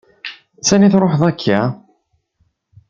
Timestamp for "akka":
1.29-1.59